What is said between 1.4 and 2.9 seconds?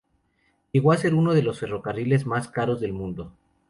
los ferrocarriles más caros